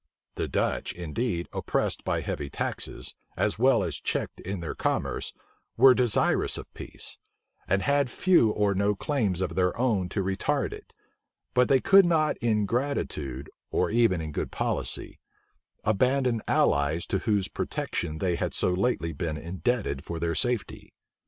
The 0.33 0.47
Dutch, 0.47 0.93
indeed, 0.93 1.47
oppressed 1.53 2.03
by 2.03 2.21
heavy 2.21 2.49
taxes, 2.49 3.13
as 3.37 3.59
well 3.59 3.83
as 3.83 3.97
checked 4.01 4.39
in 4.39 4.59
their 4.59 4.73
commerce, 4.73 5.31
were 5.77 5.93
desirous 5.93 6.57
of 6.57 6.73
peace; 6.73 7.19
and 7.67 7.83
had 7.83 8.09
few 8.09 8.49
or 8.49 8.73
no 8.73 8.95
claims 8.95 9.41
of 9.41 9.53
their 9.53 9.77
own 9.79 10.09
to 10.09 10.23
retard 10.23 10.73
it: 10.73 10.95
but 11.53 11.67
they 11.69 11.79
could 11.79 12.05
not 12.07 12.35
in 12.37 12.65
gratitude, 12.65 13.47
or 13.69 13.91
even 13.91 14.21
in 14.21 14.31
good 14.31 14.51
policy, 14.51 15.19
abandon 15.83 16.41
allies 16.47 17.05
to 17.05 17.19
whose 17.19 17.47
protection 17.47 18.17
they 18.17 18.37
had 18.37 18.55
so 18.55 18.73
lately 18.73 19.13
been 19.13 19.37
indebted 19.37 20.03
for 20.03 20.19
their 20.19 20.33
safety. 20.33 20.93